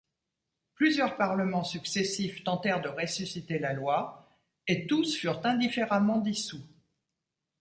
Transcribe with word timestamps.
Plusieurs 0.73 1.15
parlements 1.15 1.63
successifs 1.63 2.43
tentèrent 2.43 2.81
de 2.81 2.89
ressusciter 2.89 3.59
la 3.59 3.73
loi, 3.73 4.27
et 4.65 4.87
tous 4.87 5.15
furent 5.15 5.45
indifféremment 5.45 6.17
dissous. 6.21 6.65